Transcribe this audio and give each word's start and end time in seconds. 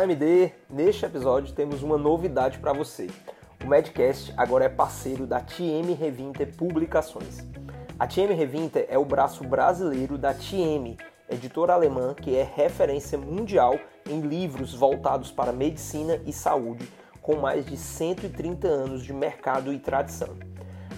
Olá 0.00 0.06
MD, 0.06 0.50
neste 0.70 1.04
episódio 1.04 1.54
temos 1.54 1.82
uma 1.82 1.98
novidade 1.98 2.58
para 2.58 2.72
você. 2.72 3.06
O 3.62 3.66
Medcast 3.66 4.32
agora 4.34 4.64
é 4.64 4.68
parceiro 4.70 5.26
da 5.26 5.40
TM 5.40 5.92
Revinte 5.92 6.46
Publicações. 6.46 7.46
A 7.98 8.06
TM 8.06 8.32
Revinte 8.32 8.86
é 8.88 8.96
o 8.96 9.04
braço 9.04 9.44
brasileiro 9.44 10.16
da 10.16 10.32
TM, 10.32 10.96
editora 11.28 11.74
alemã 11.74 12.14
que 12.14 12.34
é 12.34 12.42
referência 12.42 13.18
mundial 13.18 13.78
em 14.08 14.22
livros 14.22 14.72
voltados 14.72 15.30
para 15.30 15.52
medicina 15.52 16.18
e 16.24 16.32
saúde, 16.32 16.90
com 17.20 17.36
mais 17.36 17.66
de 17.66 17.76
130 17.76 18.66
anos 18.66 19.04
de 19.04 19.12
mercado 19.12 19.70
e 19.70 19.78
tradição. 19.78 20.34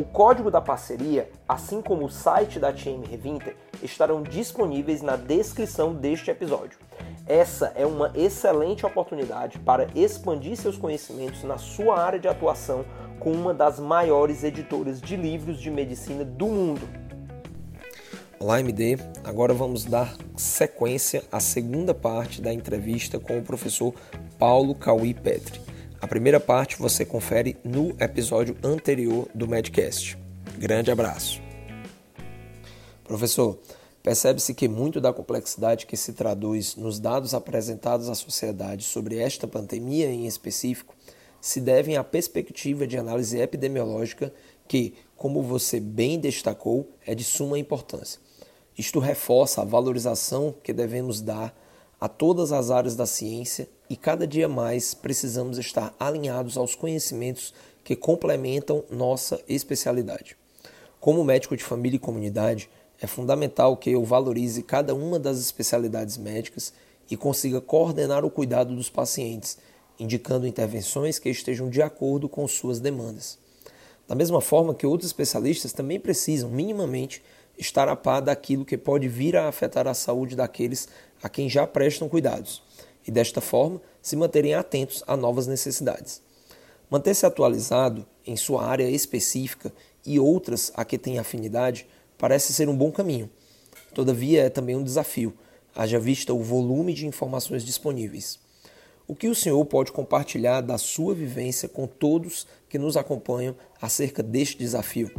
O 0.00 0.04
código 0.04 0.50
da 0.50 0.62
parceria, 0.62 1.30
assim 1.46 1.82
como 1.82 2.06
o 2.06 2.10
site 2.10 2.58
da 2.58 2.72
TM 2.72 3.06
Revinter, 3.06 3.54
estarão 3.82 4.22
disponíveis 4.22 5.02
na 5.02 5.16
descrição 5.16 5.92
deste 5.94 6.30
episódio. 6.30 6.78
Essa 7.26 7.72
é 7.74 7.84
uma 7.84 8.12
excelente 8.14 8.86
oportunidade 8.86 9.58
para 9.58 9.88
expandir 9.96 10.56
seus 10.56 10.76
conhecimentos 10.76 11.42
na 11.42 11.58
sua 11.58 12.00
área 12.00 12.20
de 12.20 12.28
atuação 12.28 12.84
com 13.18 13.32
uma 13.32 13.52
das 13.52 13.80
maiores 13.80 14.44
editoras 14.44 15.00
de 15.00 15.16
livros 15.16 15.60
de 15.60 15.68
medicina 15.68 16.24
do 16.24 16.46
mundo. 16.46 16.88
Olá, 18.38 18.60
MD. 18.60 18.96
Agora 19.24 19.52
vamos 19.52 19.84
dar 19.84 20.14
sequência 20.36 21.24
à 21.32 21.40
segunda 21.40 21.92
parte 21.92 22.40
da 22.40 22.52
entrevista 22.52 23.18
com 23.18 23.36
o 23.38 23.42
professor 23.42 23.92
Paulo 24.38 24.72
Cauí 24.72 25.12
Petri. 25.12 25.60
A 26.00 26.06
primeira 26.06 26.38
parte 26.38 26.78
você 26.78 27.04
confere 27.04 27.56
no 27.64 27.88
episódio 27.98 28.56
anterior 28.62 29.26
do 29.34 29.48
Medcast. 29.48 30.16
Grande 30.58 30.92
abraço. 30.92 31.42
Professor, 33.02 33.58
Percebe-se 34.06 34.54
que 34.54 34.68
muito 34.68 35.00
da 35.00 35.12
complexidade 35.12 35.84
que 35.84 35.96
se 35.96 36.12
traduz 36.12 36.76
nos 36.76 37.00
dados 37.00 37.34
apresentados 37.34 38.08
à 38.08 38.14
sociedade 38.14 38.84
sobre 38.84 39.18
esta 39.18 39.48
pandemia 39.48 40.06
em 40.06 40.28
específico 40.28 40.94
se 41.40 41.60
devem 41.60 41.96
à 41.96 42.04
perspectiva 42.04 42.86
de 42.86 42.96
análise 42.96 43.36
epidemiológica 43.36 44.32
que, 44.68 44.94
como 45.16 45.42
você 45.42 45.80
bem 45.80 46.20
destacou, 46.20 46.88
é 47.04 47.16
de 47.16 47.24
suma 47.24 47.58
importância. 47.58 48.20
Isto 48.78 49.00
reforça 49.00 49.62
a 49.62 49.64
valorização 49.64 50.54
que 50.62 50.72
devemos 50.72 51.20
dar 51.20 51.52
a 52.00 52.08
todas 52.08 52.52
as 52.52 52.70
áreas 52.70 52.94
da 52.94 53.06
ciência 53.06 53.68
e 53.90 53.96
cada 53.96 54.24
dia 54.24 54.48
mais 54.48 54.94
precisamos 54.94 55.58
estar 55.58 55.92
alinhados 55.98 56.56
aos 56.56 56.76
conhecimentos 56.76 57.52
que 57.82 57.96
complementam 57.96 58.84
nossa 58.88 59.40
especialidade. 59.48 60.36
Como 61.00 61.24
médico 61.24 61.56
de 61.56 61.64
família 61.64 61.96
e 61.96 62.00
comunidade, 62.00 62.70
é 63.00 63.06
fundamental 63.06 63.76
que 63.76 63.90
eu 63.90 64.04
valorize 64.04 64.62
cada 64.62 64.94
uma 64.94 65.18
das 65.18 65.38
especialidades 65.38 66.16
médicas 66.16 66.72
e 67.10 67.16
consiga 67.16 67.60
coordenar 67.60 68.24
o 68.24 68.30
cuidado 68.30 68.74
dos 68.74 68.88
pacientes, 68.88 69.58
indicando 69.98 70.46
intervenções 70.46 71.18
que 71.18 71.28
estejam 71.28 71.68
de 71.68 71.82
acordo 71.82 72.28
com 72.28 72.46
suas 72.48 72.80
demandas. 72.80 73.38
Da 74.08 74.14
mesma 74.14 74.40
forma 74.40 74.74
que 74.74 74.86
outros 74.86 75.08
especialistas 75.08 75.72
também 75.72 75.98
precisam, 75.98 76.48
minimamente, 76.48 77.22
estar 77.58 77.88
a 77.88 77.96
par 77.96 78.20
daquilo 78.20 78.64
que 78.64 78.76
pode 78.76 79.08
vir 79.08 79.36
a 79.36 79.48
afetar 79.48 79.86
a 79.86 79.94
saúde 79.94 80.36
daqueles 80.36 80.88
a 81.22 81.28
quem 81.28 81.48
já 81.48 81.66
prestam 81.66 82.08
cuidados, 82.08 82.62
e 83.06 83.10
desta 83.10 83.40
forma 83.40 83.80
se 84.00 84.16
manterem 84.16 84.54
atentos 84.54 85.02
a 85.06 85.16
novas 85.16 85.46
necessidades. 85.46 86.22
Manter-se 86.90 87.26
atualizado 87.26 88.06
em 88.24 88.36
sua 88.36 88.64
área 88.64 88.88
específica 88.88 89.72
e 90.04 90.20
outras 90.20 90.70
a 90.74 90.84
que 90.84 90.98
tem 90.98 91.18
afinidade 91.18 91.86
parece 92.18 92.52
ser 92.52 92.68
um 92.68 92.76
bom 92.76 92.90
caminho. 92.90 93.30
Todavia, 93.94 94.44
é 94.44 94.50
também 94.50 94.76
um 94.76 94.82
desafio, 94.82 95.34
haja 95.74 95.98
vista 95.98 96.32
o 96.32 96.42
volume 96.42 96.92
de 96.92 97.06
informações 97.06 97.64
disponíveis. 97.64 98.38
O 99.08 99.14
que 99.14 99.28
o 99.28 99.34
senhor 99.34 99.64
pode 99.64 99.92
compartilhar 99.92 100.60
da 100.60 100.76
sua 100.78 101.14
vivência 101.14 101.68
com 101.68 101.86
todos 101.86 102.46
que 102.68 102.78
nos 102.78 102.96
acompanham 102.96 103.54
acerca 103.80 104.22
deste 104.22 104.58
desafio? 104.58 105.10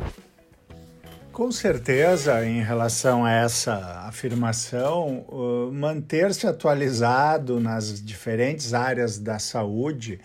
Com 1.32 1.52
certeza, 1.52 2.46
em 2.46 2.62
relação 2.62 3.24
a 3.24 3.32
essa 3.32 3.76
afirmação, 4.08 5.26
manter-se 5.72 6.48
atualizado 6.48 7.60
nas 7.60 8.04
diferentes 8.04 8.74
áreas 8.74 9.20
da 9.20 9.40
saúde 9.40 10.20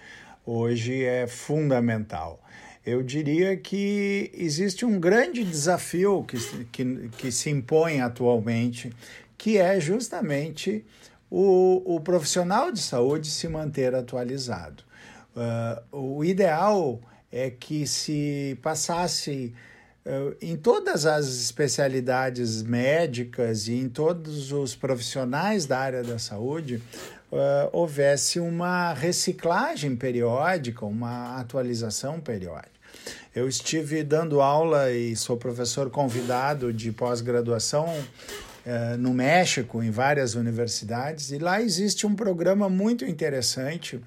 hoje 0.44 1.04
é 1.04 1.26
fundamental 1.26 2.40
eu 2.84 3.02
diria 3.02 3.56
que 3.56 4.30
existe 4.34 4.84
um 4.84 4.98
grande 4.98 5.44
desafio 5.44 6.24
que, 6.24 6.36
que, 6.66 7.08
que 7.16 7.32
se 7.32 7.48
impõe 7.50 8.00
atualmente, 8.00 8.92
que 9.38 9.56
é 9.56 9.78
justamente 9.80 10.84
o, 11.30 11.82
o 11.96 12.00
profissional 12.00 12.72
de 12.72 12.80
saúde 12.80 13.28
se 13.28 13.48
manter 13.48 13.94
atualizado. 13.94 14.82
Uh, 15.34 16.16
o 16.18 16.24
ideal 16.24 17.00
é 17.30 17.50
que 17.50 17.86
se 17.86 18.58
passasse 18.60 19.54
uh, 20.04 20.36
em 20.42 20.56
todas 20.56 21.06
as 21.06 21.26
especialidades 21.26 22.62
médicas 22.62 23.68
e 23.68 23.74
em 23.74 23.88
todos 23.88 24.52
os 24.52 24.74
profissionais 24.74 25.64
da 25.64 25.78
área 25.78 26.02
da 26.02 26.18
saúde 26.18 26.82
uh, 27.32 27.70
houvesse 27.72 28.38
uma 28.38 28.92
reciclagem 28.92 29.96
periódica, 29.96 30.84
uma 30.84 31.38
atualização 31.40 32.20
periódica. 32.20 32.70
Eu 33.34 33.48
estive 33.48 34.04
dando 34.04 34.42
aula 34.42 34.92
e 34.92 35.16
sou 35.16 35.38
professor 35.38 35.88
convidado 35.88 36.72
de 36.72 36.92
pós-graduação 36.92 37.86
uh, 37.86 38.96
no 38.98 39.14
México, 39.14 39.82
em 39.82 39.90
várias 39.90 40.34
universidades, 40.34 41.32
e 41.32 41.38
lá 41.38 41.60
existe 41.60 42.06
um 42.06 42.14
programa 42.14 42.68
muito 42.68 43.06
interessante 43.06 43.98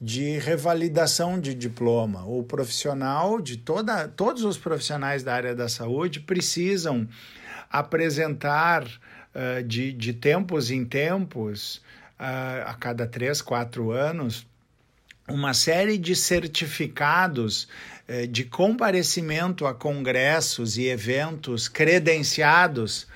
de 0.00 0.38
revalidação 0.38 1.38
de 1.38 1.54
diploma. 1.54 2.26
O 2.26 2.42
profissional 2.42 3.40
de 3.40 3.56
toda, 3.56 4.08
todos 4.08 4.42
os 4.42 4.58
profissionais 4.58 5.22
da 5.22 5.32
área 5.32 5.54
da 5.54 5.68
saúde 5.68 6.18
precisam 6.20 7.08
apresentar 7.70 8.84
uh, 8.84 9.62
de, 9.62 9.92
de 9.92 10.12
tempos 10.12 10.72
em 10.72 10.84
tempos, 10.84 11.80
uh, 12.18 12.66
a 12.66 12.74
cada 12.74 13.06
três, 13.06 13.40
quatro 13.42 13.90
anos, 13.90 14.46
uma 15.28 15.54
série 15.54 15.96
de 15.96 16.14
certificados 16.14 17.66
eh, 18.06 18.26
de 18.26 18.44
comparecimento 18.44 19.66
a 19.66 19.72
congressos 19.72 20.76
e 20.76 20.86
eventos 20.88 21.66
credenciados 21.66 23.06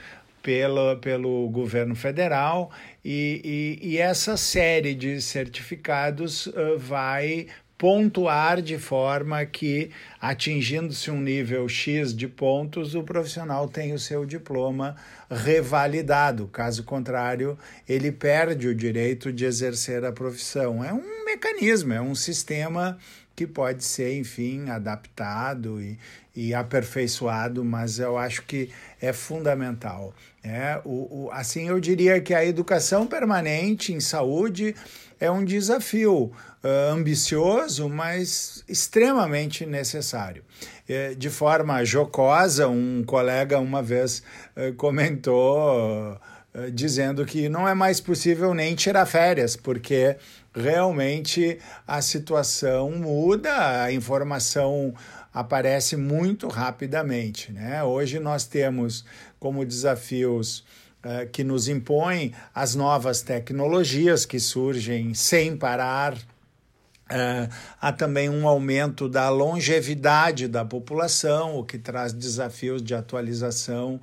pelo, 0.43 0.97
pelo 0.97 1.47
governo 1.51 1.95
federal, 1.95 2.71
e, 3.05 3.79
e, 3.83 3.89
e 3.89 3.99
essa 3.99 4.37
série 4.39 4.95
de 4.95 5.21
certificados 5.21 6.47
uh, 6.47 6.79
vai 6.79 7.49
pontuar 7.79 8.61
de 8.61 8.77
forma 8.77 9.47
que, 9.47 9.93
atingindo-se 10.21 11.13
um 11.13 11.21
nível 11.21 11.69
X 11.69 12.13
de 12.13 12.27
pontos, 12.27 12.97
o 12.97 13.05
profissional 13.05 13.69
tem 13.69 13.93
o 13.93 13.99
seu 14.01 14.27
diploma 14.27 14.97
revalidado. 15.31 16.49
Caso 16.49 16.83
contrário, 16.83 17.57
ele 17.89 18.11
perde 18.11 18.67
o 18.67 18.75
direito 18.75 19.33
de 19.33 19.45
exercer 19.45 20.05
a 20.05 20.11
profissão. 20.11 20.83
É 20.83 20.93
um 20.93 21.18
mecanismo, 21.29 21.93
é 21.93 22.01
um 22.01 22.15
sistema 22.15 22.99
que 23.37 23.47
pode 23.47 23.85
ser, 23.85 24.19
enfim, 24.19 24.69
adaptado 24.69 25.81
e, 25.81 25.99
e 26.35 26.55
aperfeiçoado, 26.55 27.65
mas 27.65 27.99
eu 27.99 28.19
acho 28.19 28.43
que 28.43 28.71
é 29.01 29.13
fundamental. 29.13 30.15
É, 30.43 30.81
o, 30.85 31.27
o, 31.27 31.31
assim, 31.31 31.69
eu 31.69 31.79
diria 31.79 32.21
que 32.21 32.35
a 32.35 32.45
educação 32.45 33.07
permanente 33.07 33.93
em 33.93 34.01
saúde 34.01 34.75
é 35.21 35.31
um 35.31 35.45
desafio 35.45 36.33
uh, 36.65 36.93
ambicioso, 36.93 37.89
mas 37.89 38.65
extremamente 38.69 39.67
necessário. 39.67 40.43
É, 40.89 41.15
de 41.15 41.29
forma 41.29 41.85
jocosa, 41.85 42.67
um 42.67 43.05
colega 43.05 43.59
uma 43.59 43.83
vez 43.83 44.23
uh, 44.57 44.73
comentou. 44.75 46.19
Uh, 46.59 46.71
dizendo 46.73 47.25
que 47.25 47.49
não 47.49 47.69
é 47.69 47.75
mais 47.75 48.01
possível 48.01 48.55
nem 48.55 48.75
tirar 48.75 49.07
férias, 49.07 49.55
porque 49.55 50.17
realmente 50.55 51.59
a 51.87 52.01
situação 52.03 52.91
muda, 52.91 53.85
a 53.85 53.93
informação 53.93 54.95
aparece 55.33 55.97
muito 55.97 56.49
rapidamente. 56.49 57.53
Né? 57.53 57.83
Hoje 57.85 58.19
nós 58.19 58.45
temos 58.45 59.05
como 59.39 59.65
desafios 59.65 60.65
uh, 61.05 61.29
que 61.31 61.45
nos 61.45 61.69
impõem 61.69 62.33
as 62.55 62.75
novas 62.75 63.23
tecnologias 63.23 64.25
que 64.27 64.41
surgem 64.41 65.15
sem 65.15 65.57
parar. 65.57 66.15
Uh, 66.15 67.49
há 67.81 67.93
também 67.93 68.29
um 68.29 68.49
aumento 68.49 69.09
da 69.09 69.29
longevidade 69.29 70.49
da 70.49 70.65
população, 70.65 71.57
o 71.57 71.65
que 71.65 71.79
traz 71.79 72.13
desafios 72.13 72.83
de 72.83 72.95
atualização 72.95 74.01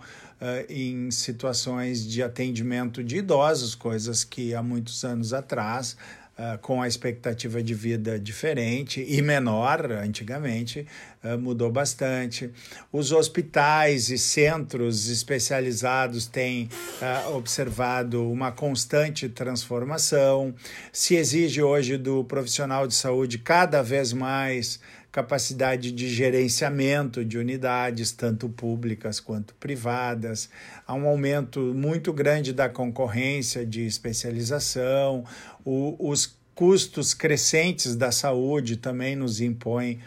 em 0.70 1.10
situações 1.12 2.06
de 2.06 2.22
atendimento 2.22 3.04
de 3.04 3.18
idosos, 3.18 3.74
coisas 3.74 4.24
que 4.24 4.54
há 4.54 4.62
muitos 4.62 5.04
anos 5.04 5.34
atrás 5.34 5.96
Uh, 6.38 6.58
com 6.58 6.82
a 6.82 6.88
expectativa 6.88 7.64
de 7.64 7.74
vida 7.74 8.20
diferente 8.20 9.02
e 9.08 9.22
menor, 9.22 9.90
antigamente, 9.90 10.86
uh, 11.24 11.38
mudou 11.38 11.72
bastante. 11.72 12.52
Os 12.92 13.14
hospitais 13.14 14.10
e 14.10 14.18
centros 14.18 15.08
especializados 15.08 16.28
têm 16.28 16.68
uh, 17.02 17.38
observado 17.38 18.30
uma 18.30 18.52
constante 18.52 19.30
transformação. 19.30 20.54
Se 20.92 21.16
exige 21.16 21.62
hoje 21.62 21.96
do 21.96 22.22
profissional 22.26 22.86
de 22.86 22.96
saúde 22.96 23.38
cada 23.38 23.81
vez 23.81 24.12
mais 24.12 24.81
capacidade 25.16 25.94
de 25.94 26.10
gerenciamento 26.10 27.24
de 27.24 27.38
unidades, 27.38 28.12
tanto 28.12 28.50
públicas 28.50 29.18
quanto 29.18 29.56
privadas. 29.56 30.50
Há 30.86 30.94
um 30.94 31.08
aumento 31.08 31.74
muito 31.74 32.12
grande 32.12 32.52
da 32.52 32.68
concorrência 32.68 33.66
de 33.66 33.86
especialização, 33.86 35.24
o, 35.64 35.96
os 35.98 36.38
custos 36.54 37.14
crescentes 37.14 37.96
da 37.96 38.12
saúde 38.12 38.76
também 38.76 39.16
nos 39.16 39.40
impõem 39.40 40.00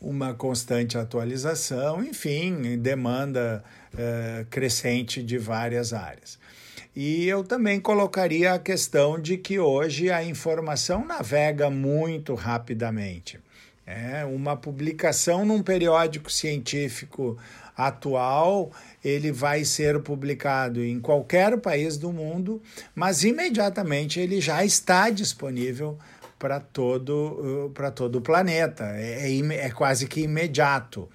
uma 0.00 0.34
constante 0.34 0.98
atualização, 0.98 2.02
enfim, 2.02 2.76
demanda 2.76 3.62
uh, 3.94 4.44
crescente 4.46 5.22
de 5.22 5.38
várias 5.38 5.92
áreas. 5.92 6.40
E 6.96 7.24
eu 7.28 7.44
também 7.44 7.78
colocaria 7.78 8.54
a 8.54 8.58
questão 8.58 9.16
de 9.16 9.36
que 9.36 9.60
hoje 9.60 10.10
a 10.10 10.24
informação 10.24 11.06
navega 11.06 11.70
muito 11.70 12.34
rapidamente. 12.34 13.38
É, 13.86 14.24
uma 14.24 14.56
publicação 14.56 15.44
num 15.44 15.62
periódico 15.62 16.30
científico 16.30 17.36
atual, 17.76 18.70
ele 19.04 19.32
vai 19.32 19.64
ser 19.64 20.00
publicado 20.00 20.84
em 20.84 21.00
qualquer 21.00 21.58
país 21.58 21.96
do 21.96 22.12
mundo, 22.12 22.62
mas 22.94 23.24
imediatamente 23.24 24.20
ele 24.20 24.40
já 24.40 24.64
está 24.64 25.10
disponível 25.10 25.98
para 26.40 26.58
todo, 26.58 27.70
para 27.74 27.90
todo 27.90 28.16
o 28.16 28.20
planeta. 28.20 28.84
É, 28.96 29.30
é, 29.30 29.66
é 29.66 29.70
quase 29.70 30.06
que 30.06 30.22
imediato. 30.22 31.08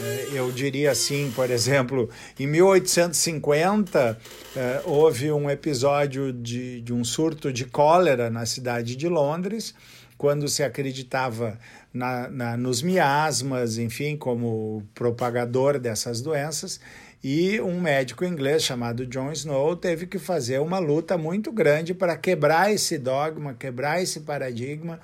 É, 0.00 0.28
eu 0.32 0.50
diria 0.50 0.90
assim, 0.90 1.30
por 1.34 1.50
exemplo, 1.50 2.08
em 2.38 2.46
1850 2.46 4.18
é, 4.56 4.82
houve 4.86 5.30
um 5.30 5.50
episódio 5.50 6.32
de, 6.32 6.80
de 6.80 6.92
um 6.94 7.04
surto 7.04 7.52
de 7.52 7.66
cólera 7.66 8.30
na 8.30 8.46
cidade 8.46 8.96
de 8.96 9.08
Londres, 9.08 9.74
quando 10.16 10.48
se 10.48 10.62
acreditava 10.62 11.58
na, 11.92 12.28
na, 12.28 12.56
nos 12.56 12.82
miasmas, 12.82 13.78
enfim, 13.78 14.16
como 14.16 14.82
propagador 14.94 15.78
dessas 15.78 16.20
doenças. 16.20 16.80
E 17.22 17.60
um 17.60 17.78
médico 17.80 18.24
inglês 18.24 18.62
chamado 18.62 19.06
John 19.06 19.30
Snow 19.32 19.76
teve 19.76 20.06
que 20.06 20.18
fazer 20.18 20.58
uma 20.60 20.78
luta 20.78 21.18
muito 21.18 21.52
grande 21.52 21.92
para 21.92 22.16
quebrar 22.16 22.72
esse 22.72 22.96
dogma, 22.96 23.52
quebrar 23.52 24.02
esse 24.02 24.20
paradigma 24.20 24.98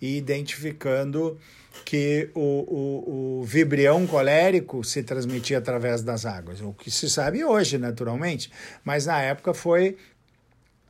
e 0.00 0.16
identificando 0.16 1.38
que 1.84 2.28
o, 2.34 2.40
o, 2.40 3.40
o, 3.40 3.44
vibrião 3.44 4.04
colérico 4.06 4.82
se 4.82 5.02
transmitia 5.04 5.58
através 5.58 6.02
das 6.02 6.26
águas, 6.26 6.60
o 6.60 6.72
que 6.72 6.90
se 6.90 7.08
sabe 7.08 7.44
hoje, 7.44 7.78
naturalmente, 7.78 8.50
mas 8.84 9.06
na 9.06 9.20
época 9.20 9.54
foi 9.54 9.96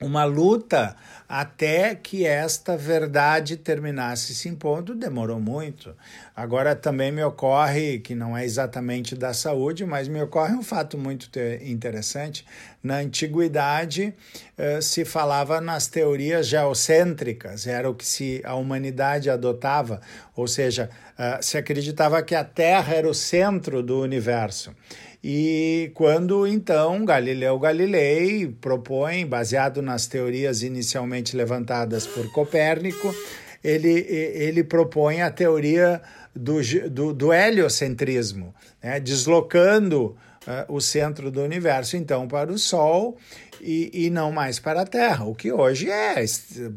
uma 0.01 0.25
luta 0.25 0.97
até 1.29 1.95
que 1.95 2.27
esta 2.27 2.77
verdade 2.77 3.57
terminasse 3.57 4.35
se 4.35 4.49
impondo, 4.49 4.95
demorou 4.95 5.39
muito. 5.39 5.95
Agora 6.35 6.75
também 6.75 7.13
me 7.13 7.23
ocorre, 7.23 8.01
que 8.01 8.15
não 8.15 8.37
é 8.37 8.45
exatamente 8.45 9.15
da 9.15 9.33
saúde, 9.33 9.85
mas 9.85 10.09
me 10.09 10.21
ocorre 10.21 10.55
um 10.55 10.63
fato 10.63 10.99
muito 10.99 11.31
interessante. 11.63 12.45
Na 12.83 12.97
antiguidade 12.97 14.15
eh, 14.57 14.81
se 14.81 15.05
falava 15.05 15.61
nas 15.61 15.87
teorias 15.87 16.47
geocêntricas, 16.47 17.67
era 17.67 17.91
o 17.91 17.95
que 17.95 18.07
se, 18.07 18.41
a 18.43 18.55
humanidade 18.55 19.29
adotava, 19.29 20.01
ou 20.35 20.49
seja, 20.49 20.89
eh, 21.19 21.39
se 21.43 21.59
acreditava 21.59 22.23
que 22.23 22.35
a 22.35 22.43
Terra 22.43 22.95
era 22.95 23.09
o 23.09 23.13
centro 23.13 23.83
do 23.83 24.01
universo. 24.01 24.75
E 25.23 25.91
quando 25.95 26.47
então 26.47 27.05
Galileu 27.05 27.59
Galilei 27.59 28.47
propõe, 28.47 29.27
baseado 29.27 29.83
nas 29.83 30.07
teorias 30.07 30.63
inicialmente 30.63 31.37
levantadas 31.37 32.07
por 32.07 32.33
Copérnico, 32.33 33.15
ele, 33.63 34.07
ele 34.09 34.65
propõe 34.65 35.21
a 35.21 35.31
teoria 35.31 36.01
do, 36.35 36.61
do, 36.91 37.13
do 37.13 37.33
heliocentrismo, 37.33 38.55
né? 38.83 38.99
deslocando 38.99 40.17
uh, 40.47 40.73
o 40.73 40.81
centro 40.81 41.31
do 41.31 41.43
universo 41.43 41.97
então 41.97 42.27
para 42.27 42.53
o 42.53 42.59
Sol 42.59 43.17
e, 43.61 44.07
e 44.07 44.11
não 44.11 44.33
mais 44.33 44.59
para 44.59 44.83
a 44.83 44.87
Terra, 44.87 45.25
o 45.25 45.35
que 45.35 45.53
hoje 45.53 45.91
é 45.91 46.25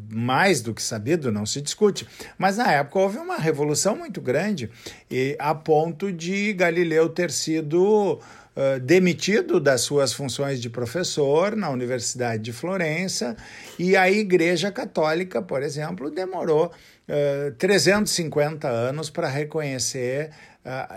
mais 0.10 0.62
do 0.62 0.74
que 0.74 0.81
sabido, 0.81 1.31
não 1.31 1.45
se 1.45 1.62
discute. 1.62 2.07
Mas 2.38 2.57
na 2.57 2.71
época 2.71 3.00
houve 3.00 3.18
uma 3.18 3.38
revolução 3.38 3.95
muito 3.95 4.19
grande, 4.19 4.69
e, 5.10 5.36
a 5.39 5.56
ponto 5.56 6.12
de 6.12 6.54
Galileu 6.54 7.10
ter 7.10 7.31
sido 7.31 8.19
Uh, 8.56 8.80
demitido 8.80 9.60
das 9.60 9.81
suas 9.81 10.13
funções 10.13 10.62
de 10.62 10.69
professor 10.69 11.56
na 11.56 11.71
Universidade 11.71 12.44
de 12.44 12.54
Florença, 12.54 13.36
e 13.80 13.98
a 13.98 14.12
Igreja 14.12 14.71
Católica, 14.71 15.42
por 15.42 15.63
exemplo, 15.63 16.12
demorou 16.12 16.68
uh, 16.68 17.51
350 17.57 18.68
anos 18.68 19.10
para 19.10 19.27
reconhecer 19.27 20.30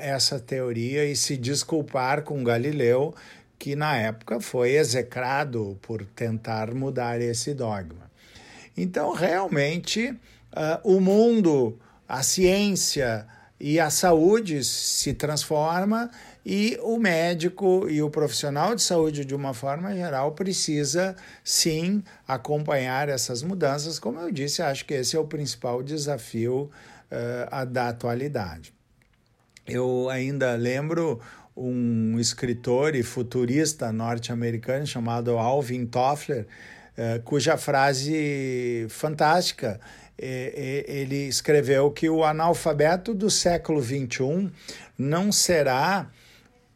essa 0.00 0.38
teoria 0.38 1.04
e 1.04 1.16
se 1.16 1.36
desculpar 1.36 2.22
com 2.22 2.44
Galileu, 2.44 3.14
que 3.58 3.74
na 3.74 3.96
época 3.96 4.40
foi 4.40 4.72
execrado 4.72 5.78
por 5.82 6.04
tentar 6.04 6.72
mudar 6.74 7.20
esse 7.20 7.54
dogma. 7.54 8.10
Então, 8.76 9.12
realmente, 9.12 10.14
o 10.84 11.00
mundo, 11.00 11.78
a 12.08 12.22
ciência 12.22 13.26
e 13.58 13.80
a 13.80 13.88
saúde 13.88 14.62
se 14.62 15.14
transforma 15.14 16.10
e 16.44 16.78
o 16.82 16.96
médico 16.98 17.88
e 17.88 18.00
o 18.02 18.10
profissional 18.10 18.74
de 18.74 18.82
saúde, 18.82 19.24
de 19.24 19.34
uma 19.34 19.52
forma 19.52 19.92
geral, 19.94 20.32
precisa 20.32 21.16
sim 21.42 22.04
acompanhar 22.28 23.08
essas 23.08 23.42
mudanças. 23.42 23.98
Como 23.98 24.20
eu 24.20 24.30
disse, 24.30 24.62
acho 24.62 24.84
que 24.84 24.94
esse 24.94 25.16
é 25.16 25.18
o 25.18 25.26
principal 25.26 25.82
desafio 25.82 26.70
uh, 27.10 27.66
da 27.66 27.88
atualidade. 27.88 28.75
Eu 29.66 30.08
ainda 30.08 30.54
lembro 30.54 31.20
um 31.56 32.18
escritor 32.20 32.94
e 32.94 33.02
futurista 33.02 33.90
norte-americano 33.90 34.86
chamado 34.86 35.36
Alvin 35.38 35.86
Toffler, 35.86 36.46
eh, 36.96 37.20
cuja 37.24 37.56
frase 37.56 38.86
fantástica 38.88 39.80
eh, 40.18 40.84
eh, 40.88 41.00
ele 41.00 41.26
escreveu 41.28 41.90
que 41.90 42.08
o 42.08 42.24
analfabeto 42.24 43.12
do 43.12 43.28
século 43.28 43.82
XXI 43.82 44.50
não 44.96 45.30
será 45.30 46.10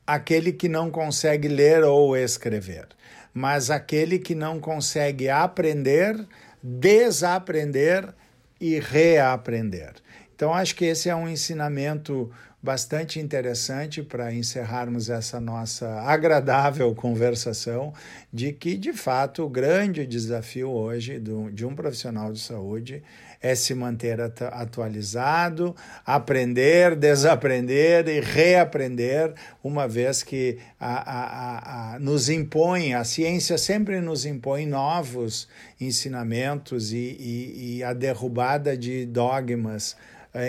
aquele 0.06 0.52
que 0.52 0.68
não 0.68 0.90
consegue 0.90 1.49
ler 1.49 1.85
ou 1.85 2.16
escrever, 2.16 2.88
mas 3.32 3.70
aquele 3.70 4.18
que 4.18 4.35
não 4.35 4.59
consegue 4.59 5.28
aprender, 5.28 6.26
desaprender 6.62 8.12
e 8.61 8.78
reaprender. 8.78 9.94
Então, 10.35 10.52
acho 10.52 10.75
que 10.75 10.87
esse 10.87 11.09
é 11.09 11.14
um 11.14 11.28
ensinamento 11.28 12.30
bastante 12.62 13.19
interessante 13.19 14.02
para 14.02 14.33
encerrarmos 14.35 15.09
essa 15.09 15.40
nossa 15.40 16.02
agradável 16.02 16.95
conversação 16.95 17.93
de 18.33 18.52
que, 18.52 18.76
de 18.76 18.93
fato, 18.93 19.45
o 19.45 19.49
grande 19.49 20.07
desafio 20.07 20.69
hoje 20.69 21.19
do, 21.19 21.50
de 21.50 21.64
um 21.64 21.75
profissional 21.75 22.33
de 22.33 22.40
saúde 22.40 23.02
é 23.43 23.55
se 23.55 23.75
manter 23.75 24.21
atualizado, 24.21 25.75
aprender, 26.05 26.95
desaprender 26.95 28.07
e 28.07 28.21
reaprender, 28.21 29.33
uma 29.64 29.88
vez 29.88 30.23
que 30.23 30.59
a, 30.79 30.97
a, 30.97 31.95
a, 31.95 31.99
nos 31.99 32.29
impõe, 32.29 32.93
a 32.93 33.02
ciência 33.02 33.57
sempre 33.57 34.02
nos 34.02 34.26
impõe 34.26 34.67
novos 34.67 35.49
ensinamentos 35.81 36.93
e, 36.93 37.17
e, 37.19 37.76
e 37.76 37.85
a 37.85 37.95
derrubada 37.95 38.76
de 38.76 39.07
dogmas 39.07 39.97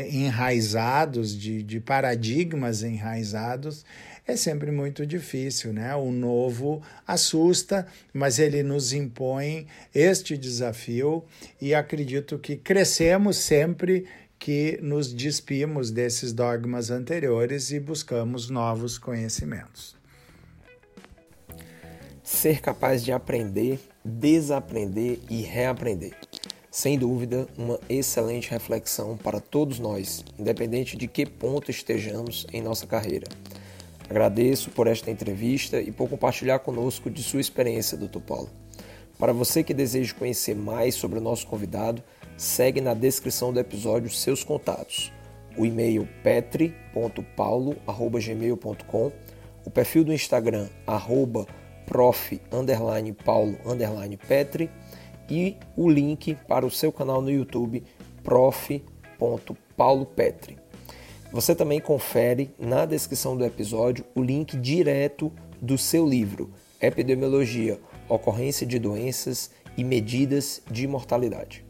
enraizados, 0.09 1.37
de, 1.37 1.63
de 1.63 1.79
paradigmas 1.79 2.83
enraizados, 2.83 3.83
é 4.27 4.35
sempre 4.35 4.71
muito 4.71 5.05
difícil, 5.05 5.73
né? 5.73 5.95
O 5.95 6.11
novo 6.11 6.81
assusta, 7.07 7.87
mas 8.13 8.37
ele 8.39 8.61
nos 8.61 8.93
impõe 8.93 9.67
este 9.93 10.37
desafio 10.37 11.23
e 11.59 11.73
acredito 11.73 12.37
que 12.37 12.55
crescemos 12.55 13.37
sempre 13.37 14.05
que 14.37 14.79
nos 14.81 15.13
despimos 15.13 15.91
desses 15.91 16.33
dogmas 16.33 16.89
anteriores 16.89 17.71
e 17.71 17.79
buscamos 17.79 18.49
novos 18.49 18.97
conhecimentos. 18.97 19.95
Ser 22.23 22.59
capaz 22.61 23.03
de 23.03 23.11
aprender, 23.11 23.79
desaprender 24.03 25.19
e 25.29 25.41
reaprender. 25.41 26.15
Sem 26.71 26.97
dúvida, 26.97 27.47
uma 27.57 27.77
excelente 27.89 28.49
reflexão 28.49 29.17
para 29.17 29.41
todos 29.41 29.77
nós, 29.77 30.23
independente 30.39 30.95
de 30.95 31.05
que 31.05 31.25
ponto 31.25 31.69
estejamos 31.69 32.47
em 32.53 32.61
nossa 32.61 32.87
carreira. 32.87 33.27
Agradeço 34.09 34.69
por 34.69 34.87
esta 34.87 35.11
entrevista 35.11 35.81
e 35.81 35.91
por 35.91 36.07
compartilhar 36.07 36.59
conosco 36.59 37.09
de 37.09 37.21
sua 37.21 37.41
experiência, 37.41 37.97
Dr. 37.97 38.21
Paulo. 38.21 38.49
Para 39.19 39.33
você 39.33 39.65
que 39.65 39.73
deseja 39.73 40.13
conhecer 40.13 40.55
mais 40.55 40.95
sobre 40.95 41.19
o 41.19 41.21
nosso 41.21 41.45
convidado, 41.45 42.01
segue 42.37 42.79
na 42.79 42.93
descrição 42.93 43.51
do 43.51 43.59
episódio 43.59 44.09
seus 44.09 44.41
contatos. 44.41 45.11
O 45.57 45.65
e-mail 45.65 46.07
petri.paulo.gmail.com, 46.23 49.11
o 49.65 49.69
perfil 49.69 50.05
do 50.05 50.13
Instagram, 50.13 50.69
arroba 50.87 51.45
paulo, 53.25 53.57
petri, 54.25 54.69
e 55.31 55.57
o 55.77 55.89
link 55.89 56.35
para 56.47 56.65
o 56.65 56.69
seu 56.69 56.91
canal 56.91 57.21
no 57.21 57.31
YouTube 57.31 57.81
prof.paulopetri. 58.21 60.57
Você 61.31 61.55
também 61.55 61.79
confere 61.79 62.53
na 62.59 62.85
descrição 62.85 63.37
do 63.37 63.45
episódio 63.45 64.03
o 64.13 64.21
link 64.21 64.57
direto 64.57 65.31
do 65.61 65.77
seu 65.77 66.05
livro 66.05 66.49
Epidemiologia, 66.81 67.79
Ocorrência 68.09 68.67
de 68.67 68.77
Doenças 68.77 69.51
e 69.77 69.85
Medidas 69.85 70.61
de 70.69 70.85
Mortalidade. 70.85 71.63